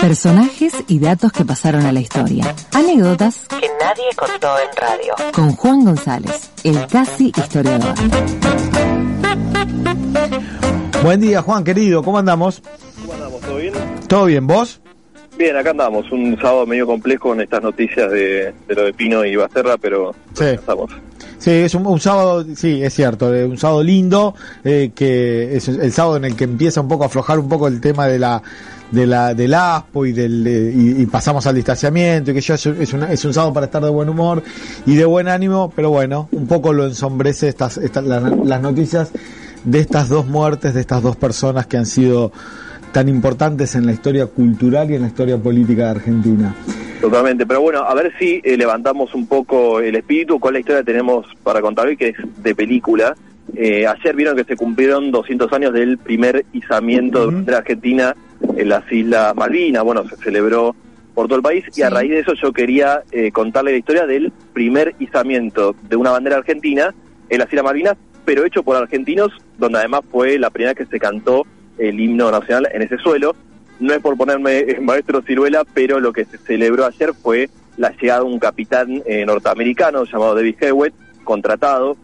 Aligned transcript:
Personajes 0.00 0.72
y 0.88 0.98
datos 0.98 1.30
que 1.30 1.44
pasaron 1.44 1.84
a 1.84 1.92
la 1.92 2.00
historia. 2.00 2.54
Anécdotas 2.72 3.46
que 3.48 3.68
nadie 3.80 4.04
contó 4.16 4.48
en 4.58 4.76
radio. 4.76 5.32
Con 5.34 5.52
Juan 5.52 5.84
González, 5.84 6.50
el 6.64 6.86
casi 6.86 7.32
historiador. 7.36 7.94
Buen 11.02 11.20
día, 11.20 11.42
Juan, 11.42 11.64
querido. 11.64 12.02
¿Cómo 12.02 12.18
andamos? 12.18 12.62
¿Cómo 13.02 13.12
andamos? 13.12 13.40
¿Todo 13.42 13.56
bien? 13.56 13.74
¿Todo 14.08 14.24
bien? 14.24 14.46
¿Vos? 14.46 14.80
Bien, 15.36 15.56
acá 15.56 15.70
andamos. 15.70 16.10
Un 16.10 16.36
sábado 16.40 16.66
medio 16.66 16.86
complejo 16.86 17.28
con 17.28 17.40
estas 17.42 17.62
noticias 17.62 18.10
de, 18.10 18.54
lo 18.68 18.84
de 18.84 18.94
Pino 18.94 19.22
y 19.24 19.36
Basterra, 19.36 19.76
pero 19.76 20.14
sí. 20.32 20.44
estamos. 20.44 20.90
Sí, 21.38 21.50
es 21.50 21.74
un, 21.74 22.00
sábado, 22.00 22.44
sí, 22.54 22.82
es 22.82 22.94
cierto, 22.94 23.28
un 23.28 23.56
sábado 23.56 23.82
lindo, 23.82 24.34
eh, 24.64 24.92
que 24.94 25.56
es 25.56 25.68
el 25.68 25.92
sábado 25.92 26.16
en 26.18 26.26
el 26.26 26.36
que 26.36 26.44
empieza 26.44 26.82
un 26.82 26.88
poco 26.88 27.04
a 27.04 27.06
aflojar 27.06 27.38
un 27.38 27.48
poco 27.48 27.66
el 27.66 27.80
tema 27.80 28.06
de 28.06 28.18
la 28.18 28.42
de 28.90 29.06
la 29.06 29.34
del 29.34 29.54
ASPO 29.54 30.06
y 30.06 30.12
del 30.12 30.46
y, 30.98 31.06
pasamos 31.06 31.46
al 31.46 31.54
distanciamiento 31.54 32.30
y 32.30 32.34
que 32.34 32.40
yo 32.40 32.54
es, 32.54 32.66
es, 32.66 32.94
es, 32.94 33.24
un 33.24 33.34
sábado 33.34 33.52
para 33.52 33.66
estar 33.66 33.82
de 33.82 33.90
buen 33.90 34.08
humor 34.08 34.42
y 34.86 34.96
de 34.96 35.04
buen 35.04 35.28
ánimo 35.28 35.72
pero 35.74 35.90
bueno 35.90 36.28
un 36.32 36.46
poco 36.46 36.72
lo 36.72 36.86
ensombrece 36.86 37.48
estas, 37.48 37.78
estas 37.78 38.04
las 38.04 38.60
noticias 38.60 39.12
de 39.64 39.78
estas 39.78 40.08
dos 40.08 40.26
muertes 40.26 40.74
de 40.74 40.80
estas 40.80 41.02
dos 41.02 41.16
personas 41.16 41.66
que 41.66 41.76
han 41.76 41.86
sido 41.86 42.32
tan 42.92 43.08
importantes 43.08 43.74
en 43.74 43.86
la 43.86 43.92
historia 43.92 44.26
cultural 44.26 44.90
y 44.90 44.94
en 44.94 45.02
la 45.02 45.08
historia 45.08 45.38
política 45.38 45.84
de 45.84 45.90
Argentina. 45.90 46.54
Totalmente, 47.00 47.46
pero 47.46 47.60
bueno, 47.62 47.80
a 47.80 47.94
ver 47.94 48.12
si 48.18 48.40
eh, 48.44 48.56
levantamos 48.56 49.14
un 49.14 49.26
poco 49.26 49.80
el 49.80 49.96
espíritu, 49.96 50.38
con 50.38 50.52
la 50.52 50.60
historia 50.60 50.82
tenemos 50.82 51.26
para 51.42 51.60
contar 51.60 51.86
hoy, 51.86 51.96
que 51.96 52.08
es 52.08 52.16
de 52.42 52.54
película. 52.54 53.16
Eh, 53.54 53.86
ayer 53.86 54.14
vieron 54.14 54.36
que 54.36 54.44
se 54.44 54.56
cumplieron 54.56 55.10
200 55.10 55.52
años 55.52 55.72
del 55.72 55.98
primer 55.98 56.44
izamiento 56.52 57.30
de 57.30 57.54
Argentina 57.54 58.14
en 58.56 58.68
las 58.68 58.90
Islas 58.90 59.34
Malvinas, 59.34 59.82
bueno, 59.84 60.08
se 60.08 60.16
celebró 60.16 60.74
por 61.14 61.26
todo 61.26 61.36
el 61.36 61.42
país 61.42 61.64
y 61.76 61.82
a 61.82 61.90
raíz 61.90 62.10
de 62.10 62.20
eso 62.20 62.34
yo 62.34 62.52
quería 62.52 63.02
eh, 63.10 63.30
contarle 63.32 63.72
la 63.72 63.78
historia 63.78 64.06
del 64.06 64.32
primer 64.52 64.94
izamiento 64.98 65.74
de 65.88 65.96
una 65.96 66.10
bandera 66.10 66.36
argentina 66.36 66.94
en 67.28 67.38
las 67.38 67.48
Islas 67.48 67.64
Malvinas, 67.64 67.96
pero 68.24 68.44
hecho 68.44 68.62
por 68.62 68.76
argentinos, 68.76 69.32
donde 69.58 69.78
además 69.78 70.02
fue 70.10 70.38
la 70.38 70.50
primera 70.50 70.74
que 70.74 70.86
se 70.86 70.98
cantó 70.98 71.46
el 71.78 71.98
himno 71.98 72.30
nacional 72.30 72.68
en 72.72 72.82
ese 72.82 72.98
suelo. 72.98 73.34
No 73.80 73.94
es 73.94 74.00
por 74.00 74.16
ponerme 74.16 74.78
maestro 74.80 75.22
ciruela, 75.22 75.64
pero 75.72 76.00
lo 76.00 76.12
que 76.12 76.26
se 76.26 76.38
celebró 76.38 76.84
ayer 76.84 77.14
fue 77.14 77.48
la 77.76 77.90
llegada 77.92 78.20
de 78.20 78.26
un 78.26 78.38
capitán 78.38 79.02
eh, 79.06 79.24
norteamericano 79.24 80.04
llamado 80.04 80.34
David 80.34 80.56
Hewitt, 80.60 80.94
contratado, 81.24 81.96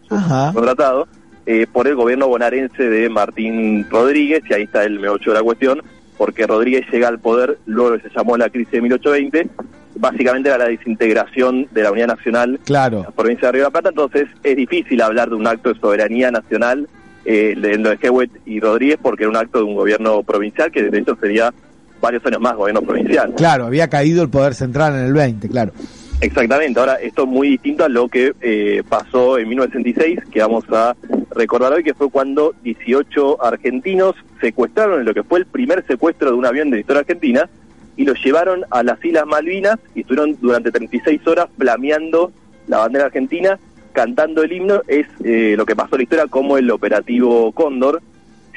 contratado 0.53 1.07
eh, 1.45 1.67
por 1.71 1.87
el 1.87 1.95
gobierno 1.95 2.27
bonaerense 2.27 2.89
de 2.89 3.09
Martín 3.09 3.87
Rodríguez, 3.89 4.43
y 4.49 4.53
ahí 4.53 4.63
está 4.63 4.83
el 4.83 4.99
meollo 4.99 5.31
de 5.31 5.37
la 5.37 5.43
cuestión, 5.43 5.81
porque 6.17 6.47
Rodríguez 6.47 6.85
llega 6.91 7.07
al 7.07 7.19
poder, 7.19 7.57
luego 7.65 7.97
se 7.99 8.09
llamó 8.09 8.37
la 8.37 8.49
crisis 8.49 8.71
de 8.71 8.81
1820, 8.81 9.49
básicamente 9.95 10.49
era 10.49 10.57
la 10.57 10.67
desintegración 10.67 11.67
de 11.71 11.83
la 11.83 11.91
unidad 11.91 12.07
nacional 12.07 12.59
claro. 12.65 12.97
en 12.99 13.03
la 13.03 13.11
provincia 13.11 13.47
de 13.47 13.51
Río 13.53 13.61
de 13.63 13.67
la 13.67 13.71
Plata, 13.71 13.89
entonces 13.89 14.27
es 14.43 14.55
difícil 14.55 15.01
hablar 15.01 15.29
de 15.29 15.35
un 15.35 15.47
acto 15.47 15.73
de 15.73 15.79
soberanía 15.79 16.31
nacional 16.31 16.87
eh, 17.25 17.55
de 17.57 17.77
lo 17.77 17.89
de 17.89 17.99
Hewitt 18.01 18.31
y 18.45 18.59
Rodríguez 18.59 18.97
porque 19.01 19.23
era 19.23 19.29
un 19.29 19.37
acto 19.37 19.59
de 19.59 19.65
un 19.65 19.75
gobierno 19.75 20.23
provincial 20.23 20.71
que 20.71 20.83
de 20.83 20.97
hecho 20.97 21.17
sería 21.19 21.53
varios 21.99 22.25
años 22.25 22.41
más 22.41 22.55
gobierno 22.55 22.81
provincial. 22.81 23.33
Claro, 23.35 23.65
había 23.65 23.87
caído 23.89 24.23
el 24.23 24.29
poder 24.29 24.53
central 24.53 24.93
en 24.95 25.05
el 25.05 25.13
20, 25.13 25.49
claro. 25.49 25.73
Exactamente, 26.19 26.79
ahora 26.79 26.95
esto 26.95 27.23
es 27.23 27.29
muy 27.29 27.49
distinto 27.49 27.85
a 27.85 27.89
lo 27.89 28.07
que 28.07 28.33
eh, 28.41 28.81
pasó 28.89 29.37
en 29.37 29.49
1966, 29.49 30.31
que 30.31 30.41
vamos 30.41 30.65
a 30.71 30.95
recordar 31.35 31.73
hoy, 31.73 31.83
que 31.83 31.93
fue 31.93 32.09
cuando 32.09 32.55
18 32.63 33.43
argentinos 33.43 34.15
secuestraron 34.41 34.99
en 34.99 35.05
lo 35.05 35.13
que 35.13 35.23
fue 35.23 35.39
el 35.39 35.45
primer 35.45 35.85
secuestro 35.85 36.31
de 36.31 36.35
un 36.35 36.45
avión 36.45 36.71
de 36.71 36.77
la 36.77 36.79
historia 36.81 37.01
argentina 37.01 37.47
y 37.95 38.05
lo 38.05 38.13
llevaron 38.15 38.65
a 38.71 38.81
las 38.81 39.03
Islas 39.05 39.27
Malvinas 39.27 39.77
y 39.93 40.01
estuvieron 40.01 40.37
durante 40.41 40.71
36 40.71 41.27
horas 41.27 41.49
flameando 41.55 42.31
la 42.67 42.79
bandera 42.79 43.05
argentina 43.05 43.59
cantando 43.97 44.43
el 44.43 44.51
himno 44.51 44.81
es 44.87 45.07
eh, 45.23 45.55
lo 45.57 45.65
que 45.65 45.75
pasó 45.75 45.95
en 45.95 45.99
la 45.99 46.03
historia 46.03 46.27
como 46.27 46.57
el 46.57 46.69
operativo 46.69 47.51
Cóndor. 47.51 48.01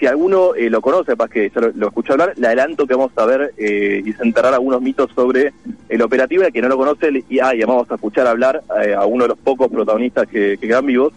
Si 0.01 0.07
alguno 0.07 0.55
eh, 0.55 0.71
lo 0.71 0.81
conoce, 0.81 1.15
para 1.15 1.31
que 1.31 1.51
yo 1.55 1.61
lo, 1.61 1.89
escucho 1.89 2.15
hablar, 2.15 2.33
le 2.35 2.47
adelanto 2.47 2.87
que 2.87 2.95
vamos 2.95 3.13
a 3.17 3.27
ver 3.27 3.53
eh, 3.59 4.03
y 4.03 4.15
enterrar 4.23 4.55
algunos 4.55 4.81
mitos 4.81 5.11
sobre 5.15 5.53
el 5.91 6.01
operativo, 6.01 6.43
y 6.43 6.47
a 6.47 6.51
quien 6.51 6.63
no 6.63 6.71
lo 6.71 6.79
conoce, 6.79 7.23
y, 7.29 7.39
ah, 7.39 7.53
vamos 7.67 7.91
a 7.91 7.97
escuchar 7.97 8.27
hablar 8.27 8.63
eh, 8.83 8.95
a 8.95 9.05
uno 9.05 9.25
de 9.25 9.29
los 9.29 9.39
pocos 9.39 9.69
protagonistas 9.69 10.27
que, 10.27 10.57
quedan 10.57 10.87
vivos, 10.87 11.13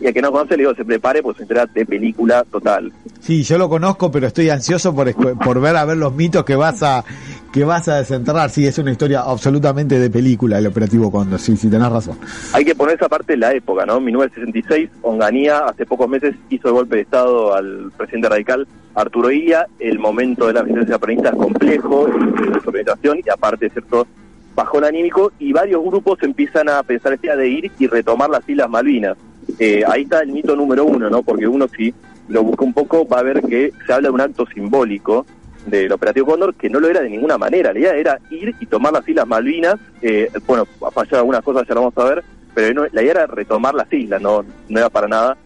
y 0.00 0.06
a 0.06 0.12
quien 0.12 0.24
no 0.24 0.32
conoce 0.32 0.56
le 0.56 0.62
digo, 0.62 0.74
se 0.74 0.84
prepare, 0.84 1.22
pues 1.22 1.36
se 1.36 1.42
entera 1.42 1.66
de 1.66 1.84
película 1.84 2.44
total. 2.50 2.92
Sí, 3.20 3.42
yo 3.42 3.58
lo 3.58 3.68
conozco, 3.68 4.10
pero 4.10 4.26
estoy 4.26 4.50
ansioso 4.50 4.94
por, 4.94 5.12
por 5.36 5.60
ver 5.60 5.76
a 5.76 5.84
ver 5.84 5.96
los 5.96 6.14
mitos 6.14 6.44
que 6.44 6.56
vas 6.56 6.82
a 6.82 7.04
que 7.52 7.64
vas 7.64 7.88
a 7.88 7.96
desenterrar. 7.96 8.50
Sí, 8.50 8.66
es 8.66 8.78
una 8.78 8.92
historia 8.92 9.20
absolutamente 9.20 9.98
de 9.98 10.10
película 10.10 10.58
el 10.58 10.66
operativo 10.66 11.10
Condor, 11.10 11.40
sí, 11.40 11.56
sí, 11.56 11.68
tenés 11.68 11.90
razón. 11.90 12.18
Hay 12.52 12.64
que 12.64 12.74
poner 12.74 12.96
esa 12.96 13.08
parte 13.08 13.32
de 13.32 13.38
la 13.38 13.52
época, 13.52 13.86
¿no? 13.86 14.00
1966, 14.00 14.90
Onganía 15.02 15.60
hace 15.60 15.86
pocos 15.86 16.08
meses 16.08 16.34
hizo 16.50 16.68
el 16.68 16.74
golpe 16.74 16.96
de 16.96 17.02
Estado 17.02 17.54
al 17.54 17.90
presidente 17.96 18.28
radical 18.28 18.68
Arturo 18.94 19.30
Illia, 19.30 19.66
el 19.78 19.98
momento 19.98 20.46
de 20.46 20.54
la 20.54 20.62
presidencia 20.62 20.98
peronista 20.98 21.30
es 21.30 21.36
complejo, 21.36 22.06
de 22.06 22.60
su 22.60 22.68
organización 22.68 23.20
y 23.24 23.30
aparte, 23.30 23.70
¿cierto?, 23.70 24.06
bajón 24.54 24.84
anímico 24.84 25.30
y 25.38 25.52
varios 25.52 25.84
grupos 25.84 26.20
empiezan 26.22 26.68
a 26.68 26.82
pensar 26.82 27.12
este 27.12 27.34
de 27.34 27.48
ir 27.48 27.70
y 27.78 27.86
retomar 27.86 28.28
las 28.28 28.48
Islas 28.48 28.68
Malvinas. 28.68 29.16
Eh, 29.58 29.82
ahí 29.86 30.02
está 30.02 30.20
el 30.20 30.28
mito 30.32 30.54
número 30.54 30.84
uno, 30.84 31.08
¿no? 31.10 31.22
Porque 31.22 31.46
uno 31.46 31.66
si 31.68 31.92
lo 32.28 32.42
busca 32.42 32.64
un 32.64 32.74
poco 32.74 33.06
va 33.08 33.20
a 33.20 33.22
ver 33.22 33.40
que 33.42 33.72
se 33.86 33.92
habla 33.92 34.08
de 34.08 34.14
un 34.14 34.20
acto 34.20 34.46
simbólico 34.52 35.24
del 35.66 35.90
operativo 35.92 36.26
Cóndor, 36.26 36.54
que 36.54 36.68
no 36.70 36.80
lo 36.80 36.88
era 36.88 37.00
de 37.00 37.10
ninguna 37.10 37.36
manera. 37.38 37.72
La 37.72 37.78
idea 37.78 37.94
era 37.94 38.18
ir 38.30 38.54
y 38.60 38.66
tomar 38.66 38.92
las 38.92 39.06
Islas 39.08 39.26
Malvinas. 39.26 39.76
Eh, 40.02 40.30
bueno, 40.46 40.66
a 40.86 40.90
fallar 40.90 41.16
algunas 41.16 41.42
cosas, 41.42 41.66
ya 41.68 41.74
lo 41.74 41.82
vamos 41.82 41.98
a 41.98 42.04
ver, 42.14 42.24
pero 42.54 42.86
la 42.92 43.02
idea 43.02 43.12
era 43.12 43.26
retomar 43.26 43.74
las 43.74 43.92
islas, 43.92 44.20
no, 44.20 44.44
no 44.68 44.78
era 44.78 44.88
para 44.90 45.08
nada. 45.08 45.36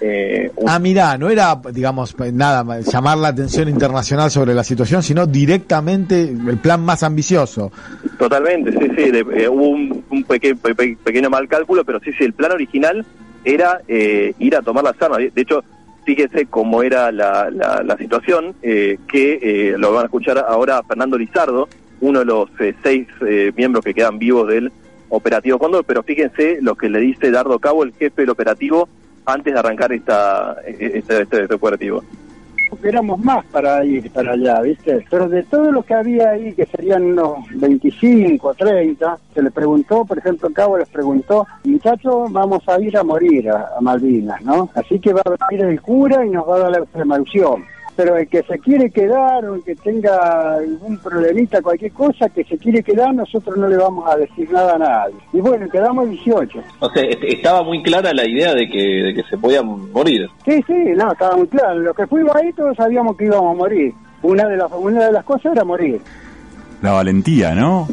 Eh, 0.00 0.50
Ah, 0.66 0.78
mira, 0.78 1.16
no 1.16 1.30
era, 1.30 1.58
digamos, 1.72 2.14
nada, 2.32 2.80
llamar 2.80 3.16
la 3.18 3.28
atención 3.28 3.68
internacional 3.68 4.30
sobre 4.30 4.52
la 4.54 4.62
situación, 4.62 5.02
sino 5.02 5.26
directamente 5.26 6.22
el 6.22 6.58
plan 6.58 6.82
más 6.84 7.02
ambicioso. 7.02 7.72
Totalmente, 8.18 8.72
sí, 8.72 8.90
sí, 8.96 9.10
eh, 9.12 9.48
hubo 9.48 9.68
un, 9.68 10.04
un 10.10 10.24
pequeño 10.24 11.30
mal 11.30 11.48
cálculo, 11.48 11.84
pero 11.84 11.98
sí, 12.00 12.12
sí, 12.18 12.24
el 12.24 12.34
plan 12.34 12.52
original 12.52 13.06
era 13.46 13.80
eh, 13.86 14.34
ir 14.40 14.56
a 14.56 14.60
tomar 14.60 14.84
las 14.84 15.00
armas. 15.00 15.20
De 15.32 15.40
hecho, 15.40 15.62
fíjese 16.04 16.46
cómo 16.46 16.82
era 16.82 17.10
la, 17.12 17.48
la, 17.50 17.96
situación, 17.96 18.54
eh, 18.62 18.98
que 19.08 19.38
eh, 19.42 19.78
lo 19.78 19.92
van 19.92 20.02
a 20.02 20.04
escuchar 20.06 20.38
ahora 20.38 20.82
Fernando 20.82 21.16
Lizardo, 21.16 21.68
uno 22.00 22.18
de 22.18 22.24
los 22.24 22.50
eh, 22.60 22.74
seis 22.82 23.08
miembros 23.56 23.84
que 23.84 23.94
quedan 23.94 24.18
vivos 24.18 24.48
del 24.48 24.70
operativo 25.08 25.58
Condor, 25.58 25.84
pero 25.84 26.02
fíjense 26.02 26.58
lo 26.60 26.74
que 26.74 26.88
le 26.88 27.00
dice 27.00 27.30
Dardo 27.30 27.58
Cabo, 27.58 27.84
el 27.84 27.92
jefe 27.92 28.22
del 28.22 28.30
operativo, 28.30 28.88
antes 29.24 29.52
de 29.54 29.58
arrancar 29.58 29.92
esta, 29.92 30.56
este, 30.66 30.98
este, 30.98 31.42
este 31.42 31.54
operativo 31.54 32.04
éramos 32.82 33.18
más 33.18 33.44
para 33.46 33.84
ir 33.84 34.10
para 34.10 34.32
allá, 34.32 34.60
¿viste? 34.60 35.04
Pero 35.10 35.28
de 35.28 35.42
todo 35.44 35.72
lo 35.72 35.82
que 35.82 35.94
había 35.94 36.30
ahí, 36.30 36.52
que 36.54 36.66
serían 36.66 37.04
unos 37.04 37.38
25, 37.54 38.54
30, 38.54 39.18
se 39.34 39.42
le 39.42 39.50
preguntó, 39.50 40.04
por 40.04 40.18
ejemplo, 40.18 40.50
Cabo 40.52 40.78
les 40.78 40.88
preguntó, 40.88 41.46
muchachos, 41.64 42.32
vamos 42.32 42.62
a 42.68 42.80
ir 42.80 42.96
a 42.96 43.04
morir 43.04 43.50
a, 43.50 43.76
Malvinas, 43.80 44.42
¿no? 44.42 44.70
Así 44.74 44.98
que 44.98 45.12
va 45.12 45.22
a 45.24 45.46
venir 45.50 45.66
el 45.66 45.80
cura 45.80 46.24
y 46.24 46.30
nos 46.30 46.48
va 46.48 46.56
a 46.56 46.60
dar 46.60 46.70
la 46.72 46.78
extremaunción 46.78 47.75
pero 47.96 48.16
el 48.16 48.28
que 48.28 48.42
se 48.42 48.58
quiere 48.58 48.90
quedar 48.90 49.44
o 49.46 49.54
el 49.54 49.64
que 49.64 49.74
tenga 49.74 50.56
algún 50.56 50.98
problemita, 50.98 51.62
cualquier 51.62 51.92
cosa, 51.92 52.28
que 52.28 52.44
se 52.44 52.58
quiere 52.58 52.82
quedar, 52.82 53.14
nosotros 53.14 53.56
no 53.56 53.68
le 53.68 53.76
vamos 53.76 54.08
a 54.08 54.16
decir 54.16 54.50
nada 54.50 54.74
a 54.74 54.78
nadie. 54.78 55.14
Y 55.32 55.40
bueno, 55.40 55.66
quedamos 55.70 56.10
18. 56.10 56.58
O 56.80 56.90
sea, 56.90 57.02
estaba 57.02 57.62
muy 57.62 57.82
clara 57.82 58.12
la 58.12 58.28
idea 58.28 58.54
de 58.54 58.68
que, 58.68 58.82
de 58.82 59.14
que 59.14 59.22
se 59.24 59.38
podían 59.38 59.90
morir. 59.92 60.28
Sí, 60.44 60.62
sí, 60.66 60.74
no, 60.94 61.10
estaba 61.10 61.36
muy 61.36 61.46
claro. 61.48 61.80
Los 61.80 61.96
que 61.96 62.06
fuimos 62.06 62.36
ahí 62.36 62.52
todos 62.52 62.76
sabíamos 62.76 63.16
que 63.16 63.24
íbamos 63.24 63.54
a 63.54 63.58
morir. 63.58 63.94
Una 64.22 64.46
de 64.46 64.56
las, 64.56 64.70
una 64.72 65.06
de 65.06 65.12
las 65.12 65.24
cosas 65.24 65.52
era 65.52 65.64
morir 65.64 66.00
la 66.82 66.92
valentía, 66.92 67.54
¿no? 67.54 67.88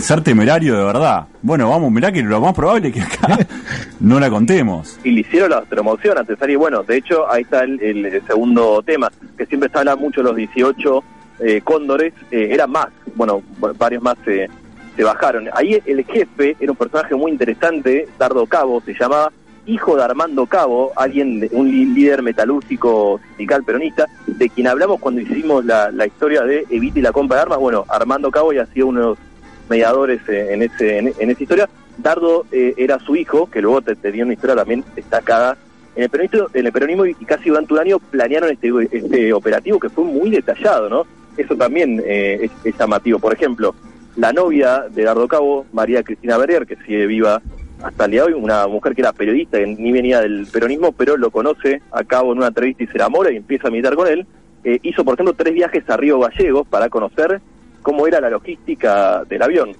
ser 0.00 0.22
temerario 0.22 0.76
de 0.76 0.84
verdad. 0.84 1.26
Bueno, 1.42 1.70
vamos, 1.70 1.90
mirá 1.90 2.10
que 2.12 2.22
lo 2.22 2.40
más 2.40 2.54
probable 2.54 2.88
es 2.88 2.94
que 2.94 3.00
acá 3.00 3.38
no 4.00 4.18
la 4.20 4.30
contemos. 4.30 4.98
Y 5.04 5.10
le 5.10 5.20
hicieron 5.20 5.50
la 5.50 5.62
promoción 5.62 6.18
antes 6.18 6.36
y 6.48 6.56
bueno, 6.56 6.82
de 6.82 6.96
hecho, 6.96 7.30
ahí 7.30 7.42
está 7.42 7.64
el, 7.64 8.22
segundo 8.26 8.82
tema, 8.82 9.10
que 9.36 9.46
siempre 9.46 9.68
se 9.70 9.78
habla 9.78 9.96
mucho 9.96 10.22
los 10.22 10.34
18 10.34 11.04
eh, 11.40 11.60
cóndores, 11.62 12.12
eh, 12.30 12.48
eran 12.50 12.70
más, 12.70 12.88
bueno, 13.14 13.42
varios 13.78 14.02
más 14.02 14.16
se, 14.24 14.48
se 14.96 15.04
bajaron. 15.04 15.48
Ahí 15.54 15.80
el 15.84 16.04
jefe 16.04 16.56
era 16.58 16.72
un 16.72 16.78
personaje 16.78 17.14
muy 17.14 17.30
interesante, 17.32 18.08
Dardo 18.18 18.46
Cabo 18.46 18.80
se 18.84 18.94
llamaba, 18.94 19.32
hijo 19.68 19.96
de 19.96 20.02
Armando 20.02 20.46
Cabo, 20.46 20.92
alguien, 20.96 21.48
un 21.52 21.70
líder 21.70 22.22
metalúrgico 22.22 23.20
sindical 23.28 23.62
peronista, 23.64 24.06
de 24.26 24.48
quien 24.48 24.66
hablamos 24.66 24.98
cuando 24.98 25.20
hicimos 25.20 25.64
la, 25.64 26.06
historia 26.06 26.42
de 26.42 26.64
Evite 26.70 27.02
la 27.02 27.12
compra 27.12 27.36
de 27.36 27.42
armas. 27.42 27.58
Bueno, 27.58 27.84
Armando 27.88 28.30
Cabo 28.30 28.52
ya 28.52 28.62
ha 28.62 28.66
sido 28.66 28.86
uno 28.88 29.00
de 29.00 29.06
los 29.06 29.18
mediadores 29.68 30.20
eh, 30.28 30.48
en, 30.52 30.62
ese, 30.62 30.98
en, 30.98 31.30
esa 31.30 31.42
historia. 31.42 31.68
Dardo 31.98 32.46
eh, 32.50 32.74
era 32.76 32.98
su 32.98 33.14
hijo, 33.14 33.50
que 33.50 33.60
luego 33.60 33.82
tenía 33.82 34.24
una 34.24 34.32
historia 34.32 34.56
también 34.56 34.84
destacada 34.96 35.56
en 35.94 36.04
el 36.04 36.10
peronismo, 36.10 36.46
en 36.54 36.66
el 36.66 36.72
peronismo 36.72 37.06
y 37.06 37.14
casi 37.26 37.50
durante 37.50 37.74
un 37.74 37.80
año 37.80 37.98
planearon 37.98 38.50
este, 38.50 38.70
este 38.90 39.32
operativo 39.32 39.78
que 39.78 39.90
fue 39.90 40.04
muy 40.04 40.30
detallado, 40.30 40.88
¿no? 40.88 41.06
eso 41.36 41.56
también 41.56 42.02
eh, 42.04 42.38
es, 42.42 42.50
es 42.64 42.78
llamativo. 42.78 43.18
Por 43.18 43.32
ejemplo, 43.32 43.74
la 44.16 44.32
novia 44.32 44.86
de 44.90 45.04
Dardo 45.04 45.28
Cabo, 45.28 45.66
María 45.72 46.02
Cristina 46.02 46.36
Berrier, 46.36 46.66
que 46.66 46.76
sigue 46.76 47.06
viva 47.06 47.40
hasta 47.82 48.04
el 48.04 48.10
día 48.10 48.22
de 48.22 48.32
hoy, 48.32 48.40
una 48.40 48.66
mujer 48.66 48.94
que 48.94 49.02
era 49.02 49.12
periodista, 49.12 49.58
que 49.58 49.66
ni 49.66 49.92
venía 49.92 50.20
del 50.20 50.46
peronismo, 50.46 50.92
pero 50.92 51.16
lo 51.16 51.30
conoce 51.30 51.80
a 51.92 52.04
Cabo 52.04 52.32
en 52.32 52.38
una 52.38 52.48
entrevista 52.48 52.84
y 52.84 52.86
se 52.86 52.96
enamora 52.96 53.30
y 53.30 53.36
empieza 53.36 53.68
a 53.68 53.70
militar 53.70 53.94
con 53.94 54.08
él, 54.08 54.26
eh, 54.64 54.78
hizo, 54.82 55.04
por 55.04 55.14
ejemplo, 55.14 55.34
tres 55.34 55.54
viajes 55.54 55.88
a 55.88 55.96
Río 55.96 56.18
Gallegos 56.18 56.66
para 56.66 56.88
conocer 56.88 57.40
cómo 57.82 58.06
era 58.06 58.20
la 58.20 58.30
logística 58.30 59.24
del 59.24 59.42
avión. 59.42 59.72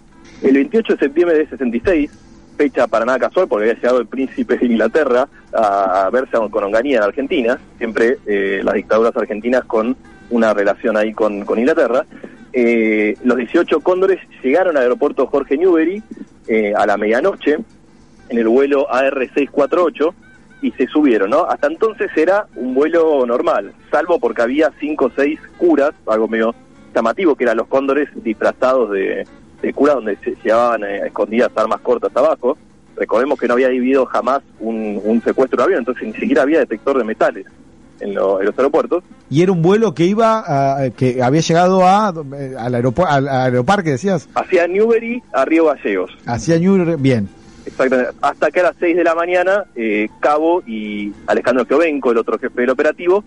El 0.42 0.54
28 0.54 0.92
de 0.94 0.98
septiembre 0.98 1.38
de 1.38 1.48
66, 1.48 2.10
fecha 2.56 2.86
para 2.86 3.04
nada 3.04 3.18
casual, 3.18 3.48
porque 3.48 3.64
había 3.64 3.80
llegado 3.80 4.00
el 4.00 4.06
príncipe 4.06 4.56
de 4.56 4.66
Inglaterra 4.66 5.28
a, 5.52 6.08
verse 6.12 6.36
con 6.50 6.64
Onganía 6.64 6.98
en 6.98 7.02
Argentina, 7.02 7.58
siempre 7.78 8.18
eh, 8.26 8.60
las 8.62 8.74
dictaduras 8.74 9.16
argentinas 9.16 9.64
con 9.64 9.96
una 10.30 10.54
relación 10.54 10.96
ahí 10.96 11.12
con, 11.12 11.44
con 11.44 11.58
Inglaterra. 11.58 12.04
Eh, 12.52 13.16
los 13.24 13.36
18 13.36 13.80
cóndores 13.80 14.18
llegaron 14.42 14.76
al 14.76 14.84
aeropuerto 14.84 15.26
Jorge 15.26 15.56
Newbery 15.56 16.02
eh, 16.46 16.72
a 16.74 16.86
la 16.86 16.96
medianoche 16.96 17.58
en 18.28 18.38
el 18.38 18.48
vuelo 18.48 18.86
AR648 18.88 20.12
y 20.62 20.72
se 20.72 20.86
subieron, 20.88 21.30
¿no? 21.30 21.44
Hasta 21.44 21.68
entonces 21.68 22.10
era 22.16 22.46
un 22.56 22.74
vuelo 22.74 23.24
normal, 23.26 23.72
salvo 23.90 24.18
porque 24.18 24.42
había 24.42 24.72
cinco 24.80 25.06
o 25.06 25.10
seis 25.14 25.38
curas, 25.56 25.92
algo 26.06 26.26
medio 26.28 26.54
llamativo, 26.94 27.36
que 27.36 27.44
eran 27.44 27.56
los 27.58 27.68
cóndores 27.68 28.08
disfrazados 28.24 28.90
de, 28.90 29.24
de 29.62 29.72
curas 29.72 29.96
donde 29.96 30.16
se 30.16 30.34
llevaban 30.42 30.82
eh, 30.84 31.06
escondidas 31.06 31.50
armas 31.54 31.80
cortas 31.80 32.10
abajo. 32.16 32.58
Recordemos 32.96 33.38
que 33.38 33.46
no 33.46 33.54
había 33.54 33.68
habido 33.68 34.04
jamás 34.06 34.40
un, 34.58 35.00
un 35.04 35.22
secuestro 35.22 35.58
de 35.58 35.62
avión, 35.64 35.78
entonces 35.80 36.08
ni 36.08 36.14
siquiera 36.14 36.42
había 36.42 36.58
detector 36.58 36.98
de 36.98 37.04
metales 37.04 37.46
en, 38.00 38.14
lo- 38.16 38.40
en 38.40 38.46
los 38.46 38.58
aeropuertos. 38.58 39.04
Y 39.30 39.42
era 39.42 39.52
un 39.52 39.62
vuelo 39.62 39.94
que 39.94 40.06
iba, 40.06 40.42
a- 40.82 40.90
que 40.90 41.22
había 41.22 41.40
llegado 41.40 41.86
a, 41.86 42.12
eh, 42.36 42.54
al, 42.58 42.74
aeropu- 42.74 43.06
al 43.08 43.28
aeroparque, 43.28 43.90
decías, 43.90 44.28
Hacia 44.34 44.66
Newbery 44.66 45.22
a 45.32 45.44
Río 45.44 45.66
Gallegos. 45.66 46.10
hacia 46.26 46.58
New 46.58 46.96
bien. 46.98 47.28
Exactamente. 47.68 48.12
Hasta 48.22 48.50
que 48.50 48.60
a 48.60 48.64
las 48.64 48.76
6 48.80 48.96
de 48.96 49.04
la 49.04 49.14
mañana, 49.14 49.64
eh, 49.76 50.08
Cabo 50.20 50.62
y 50.66 51.12
Alejandro 51.26 51.66
Giovenco, 51.66 52.10
el 52.10 52.18
otro 52.18 52.38
jefe 52.38 52.62
del 52.62 52.70
operativo, 52.70 53.24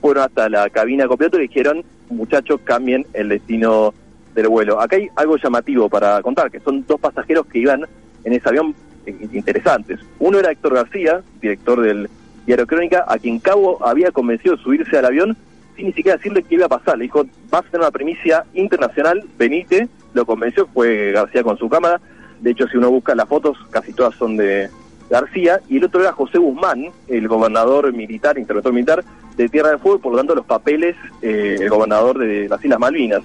fueron 0.00 0.24
hasta 0.24 0.48
la 0.48 0.70
cabina 0.70 1.08
copiloto 1.08 1.38
y 1.38 1.48
dijeron, 1.48 1.84
muchachos, 2.10 2.60
cambien 2.62 3.06
el 3.12 3.28
destino 3.28 3.92
del 4.34 4.48
vuelo. 4.48 4.80
Acá 4.80 4.96
hay 4.96 5.08
algo 5.16 5.36
llamativo 5.36 5.88
para 5.88 6.22
contar, 6.22 6.50
que 6.50 6.60
son 6.60 6.84
dos 6.86 7.00
pasajeros 7.00 7.46
que 7.46 7.58
iban 7.58 7.84
en 8.24 8.32
ese 8.32 8.48
avión 8.48 8.74
eh, 9.06 9.28
interesantes. 9.32 9.98
Uno 10.18 10.38
era 10.38 10.52
Héctor 10.52 10.74
García, 10.74 11.22
director 11.40 11.80
del 11.80 12.08
diario 12.46 12.66
Crónica, 12.66 13.04
a 13.08 13.18
quien 13.18 13.38
Cabo 13.38 13.84
había 13.84 14.12
convencido 14.12 14.56
de 14.56 14.62
subirse 14.62 14.98
al 14.98 15.06
avión 15.06 15.36
sin 15.74 15.86
ni 15.86 15.92
siquiera 15.92 16.18
decirle 16.18 16.42
qué 16.42 16.54
iba 16.54 16.66
a 16.66 16.68
pasar. 16.68 16.98
Le 16.98 17.04
dijo, 17.04 17.24
vas 17.50 17.62
a 17.62 17.70
tener 17.70 17.80
una 17.80 17.90
primicia 17.90 18.44
internacional, 18.54 19.24
venite. 19.38 19.88
Lo 20.12 20.24
convenció, 20.24 20.68
fue 20.68 21.10
García 21.10 21.42
con 21.42 21.58
su 21.58 21.68
cámara. 21.68 22.00
De 22.44 22.50
hecho, 22.50 22.68
si 22.68 22.76
uno 22.76 22.90
busca 22.90 23.14
las 23.14 23.26
fotos, 23.26 23.56
casi 23.70 23.94
todas 23.94 24.14
son 24.16 24.36
de 24.36 24.68
García. 25.08 25.60
Y 25.66 25.78
el 25.78 25.84
otro 25.84 26.02
era 26.02 26.12
José 26.12 26.36
Guzmán, 26.36 26.90
el 27.08 27.26
gobernador 27.26 27.90
militar, 27.94 28.38
interventor 28.38 28.74
militar 28.74 29.04
de 29.34 29.48
Tierra 29.48 29.70
del 29.70 29.78
Fuego, 29.78 29.98
por 29.98 30.12
lo 30.12 30.18
tanto 30.18 30.34
los 30.34 30.44
papeles, 30.44 30.94
eh, 31.22 31.56
el 31.58 31.70
gobernador 31.70 32.18
de 32.18 32.46
las 32.46 32.62
Islas 32.62 32.78
Malvinas. 32.78 33.22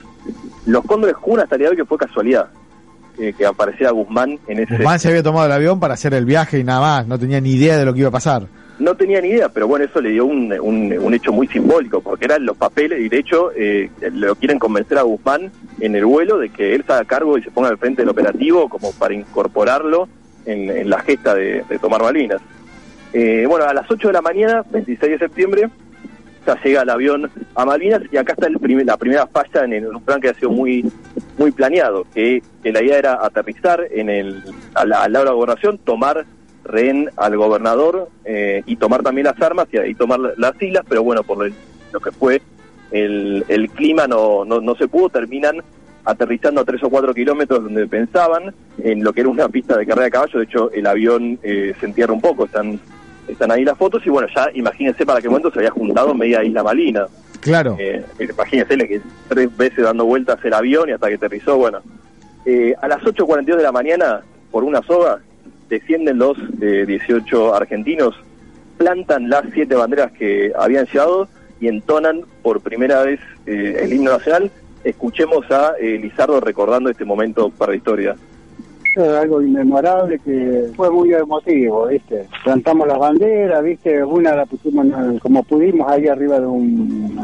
Los 0.66 0.86
cóndores 0.86 1.18
juran 1.18 1.44
hasta 1.44 1.56
el 1.56 1.62
día 1.62 1.72
que 1.76 1.84
fue 1.84 1.98
casualidad 1.98 2.48
eh, 3.18 3.34
que 3.38 3.46
apareciera 3.46 3.92
Guzmán 3.92 4.40
en 4.48 4.60
ese... 4.60 4.78
Guzmán 4.78 5.00
se 5.00 5.10
había 5.10 5.22
tomado 5.22 5.48
el 5.48 5.52
avión 5.52 5.82
para 5.82 5.96
hacer 5.96 6.14
el 6.14 6.24
viaje 6.24 6.58
y 6.58 6.64
nada 6.64 6.80
más, 6.80 7.08
no 7.08 7.20
tenía 7.20 7.42
ni 7.42 7.52
idea 7.52 7.78
de 7.78 7.84
lo 7.84 7.94
que 7.94 8.00
iba 8.00 8.10
a 8.10 8.14
pasar. 8.14 8.48
No 8.80 8.96
tenía 8.96 9.20
ni 9.22 9.28
idea, 9.30 9.50
pero 9.50 9.68
bueno, 9.68 9.84
eso 9.86 10.00
le 10.00 10.10
dio 10.12 10.26
un, 10.26 10.54
un, 10.60 11.14
hecho 11.14 11.34
muy 11.34 11.48
simbólico, 11.48 12.00
porque 12.02 12.26
eran 12.26 12.46
los 12.46 12.56
papeles, 12.56 13.02
y 13.02 13.10
de 13.10 13.18
hecho 13.20 13.52
eh, 13.54 13.90
lo 14.14 14.36
quieren 14.36 14.58
convencer 14.58 14.98
a 14.98 15.02
Guzmán 15.02 15.52
en 15.82 15.96
el 15.96 16.06
vuelo 16.06 16.38
de 16.38 16.50
que 16.50 16.76
él 16.76 16.84
se 16.88 16.94
haga 16.94 17.04
cargo 17.04 17.38
y 17.38 17.44
se 17.44 17.52
ponga 17.52 17.68
al 17.70 17.78
frente 17.78 18.02
del 18.04 18.10
operativo 18.10 18.70
como 18.70 18.94
para 18.94 19.14
incorporarlo 19.14 20.08
en, 20.46 20.90
la 20.90 21.00
gesta 21.02 21.36
de, 21.36 21.64
tomar 21.82 22.02
Malvinas. 22.02 22.42
Eh, 23.12 23.46
bueno, 23.50 23.66
a 23.66 23.74
las 23.74 23.90
8 23.92 24.08
de 24.08 24.14
la 24.14 24.22
mañana, 24.22 24.64
26 24.72 25.12
de 25.12 25.18
septiembre, 25.20 25.70
ya 26.48 26.56
llega 26.64 26.82
el 26.84 26.90
avión 26.90 27.30
a 27.56 27.66
Malvinas 27.66 28.02
y 28.12 28.16
acá 28.18 28.32
está 28.34 28.48
el 28.48 28.60
primer- 28.60 28.86
la 28.86 28.96
primera 28.98 29.28
falla 29.28 29.66
en, 29.66 29.74
el- 29.74 29.88
un 29.88 30.02
plan 30.02 30.22
que 30.22 30.30
ha 30.30 30.34
sido 30.34 30.52
muy 30.52 30.90
muy 31.38 31.52
planeado, 31.52 32.06
que, 32.14 32.42
que 32.64 32.72
la 32.74 32.82
idea 32.84 32.98
era 32.98 33.26
aterrizar 33.26 33.86
en 33.92 34.10
el, 34.10 34.44
al, 34.74 34.92
al 34.92 35.12
lado 35.14 35.24
de 35.26 35.32
la 35.32 35.36
gobernación, 35.36 35.78
tomar 35.78 36.26
rehén 36.70 37.10
al 37.18 37.36
gobernador 37.38 38.10
eh, 38.26 38.64
y 38.66 38.76
tomar 38.78 39.04
también 39.04 39.26
las 39.26 39.42
armas 39.42 39.68
y 39.72 39.78
ahí 39.78 39.94
tomar 39.96 40.20
la- 40.20 40.32
las 40.38 40.62
islas, 40.62 40.86
pero 40.88 41.04
bueno, 41.04 41.24
por 41.24 41.46
el- 41.46 41.54
lo 41.92 42.00
que 42.00 42.12
fue 42.12 42.42
el, 42.92 43.44
el 43.48 43.70
clima 43.72 44.08
no, 44.08 44.46
no, 44.46 44.62
no 44.62 44.76
se 44.76 44.88
pudo, 44.88 45.10
terminan 45.10 45.58
aterrizando 46.06 46.62
a 46.62 46.66
tres 46.66 46.82
o 46.84 46.90
cuatro 46.90 47.14
kilómetros 47.14 47.64
donde 47.64 47.86
pensaban, 47.88 48.54
en 48.84 49.04
lo 49.04 49.14
que 49.14 49.22
era 49.22 49.30
una 49.30 49.50
pista 49.50 49.78
de 49.78 49.86
carrera 49.86 50.06
de 50.06 50.12
caballo, 50.12 50.40
de 50.40 50.46
hecho 50.46 50.72
el 50.72 50.88
avión 50.88 51.38
eh, 51.44 51.74
se 51.80 51.86
entierra 51.86 52.14
un 52.14 52.22
poco, 52.22 52.46
están, 52.46 52.80
están 53.28 53.52
ahí 53.52 53.64
las 53.64 53.78
fotos 53.78 54.02
y 54.06 54.10
bueno, 54.10 54.28
ya 54.36 54.50
imagínense 54.54 55.06
para 55.06 55.22
qué 55.22 55.28
momento 55.30 55.52
se 55.52 55.60
había 55.60 55.72
juntado 55.72 56.14
media 56.16 56.44
isla 56.44 56.64
Malina. 56.64 57.06
Claro. 57.42 57.76
Eh, 57.80 58.04
imagínense 58.20 58.76
que 58.88 59.02
tres 59.28 59.56
veces 59.56 59.84
dando 59.84 60.06
vueltas 60.06 60.40
el 60.44 60.54
avión 60.54 60.90
y 60.90 60.94
hasta 60.94 61.08
que 61.10 61.16
aterrizó, 61.16 61.58
bueno. 61.58 61.80
Eh, 62.46 62.74
a 62.82 62.88
las 62.88 63.02
8.42 63.04 63.58
de 63.58 63.64
la 63.64 63.72
mañana, 63.72 64.22
por 64.50 64.64
una 64.64 64.82
soga, 64.82 65.20
descienden 65.70 66.18
los 66.18 66.38
eh, 66.62 66.86
18 66.86 67.56
argentinos, 67.56 68.16
plantan 68.78 69.30
las 69.30 69.44
siete 69.54 69.76
banderas 69.76 70.12
que 70.12 70.52
habían 70.58 70.86
llevado 70.86 71.28
y 71.62 71.68
entonan 71.68 72.22
por 72.42 72.62
primera 72.62 73.04
vez 73.04 73.20
eh, 73.46 73.78
el 73.82 73.94
himno 73.94 74.12
nacional. 74.12 74.52
Escuchemos 74.84 75.50
a 75.52 75.74
eh, 75.80 76.00
Lizardo 76.02 76.40
recordando 76.40 76.90
este 76.90 77.06
momento 77.06 77.50
para 77.50 77.74
la 77.74 77.78
historia. 77.78 78.16
Algo 78.96 79.42
inmemorable 79.42 80.20
que 80.20 80.72
fue 80.76 80.90
muy 80.90 81.14
emotivo, 81.14 81.88
¿viste? 81.88 82.28
Plantamos 82.44 82.88
las 82.88 82.98
banderas, 82.98 83.64
¿viste? 83.64 84.04
Una 84.04 84.36
la 84.36 84.46
pusimos 84.46 84.88
como 85.22 85.44
pudimos 85.44 85.90
ahí 85.90 86.08
arriba 86.08 86.40
de 86.40 86.48
un 86.48 87.20